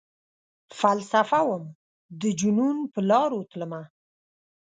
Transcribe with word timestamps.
فلسفه 0.79 1.39
وم 1.49 1.65
،دجنون 2.21 2.77
پرلاروتلمه 2.93 3.81